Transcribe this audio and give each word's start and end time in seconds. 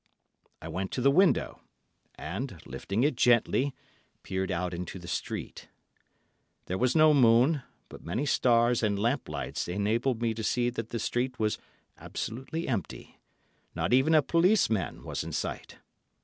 I 0.63 0.67
went 0.67 0.89
to 0.93 1.01
the 1.01 1.11
window, 1.11 1.61
and, 2.15 2.59
lifting 2.65 3.03
it 3.03 3.15
gently, 3.15 3.75
peered 4.23 4.49
out 4.49 4.73
into 4.73 4.97
the 4.97 5.07
street. 5.07 5.67
There 6.65 6.79
was 6.79 6.95
no 6.95 7.13
moon, 7.13 7.61
but 7.87 8.03
many 8.03 8.25
stars 8.25 8.81
and 8.81 8.97
lamp 8.97 9.29
lights 9.29 9.67
enabled 9.67 10.19
me 10.19 10.33
to 10.33 10.43
see 10.43 10.71
that 10.71 10.89
the 10.89 10.97
street 10.97 11.37
was 11.37 11.59
absolutely 11.99 12.67
empty—not 12.67 13.93
even 13.93 14.15
a 14.15 14.23
policeman 14.23 15.03
was 15.03 15.23
in 15.23 15.33
sight. 15.33 15.77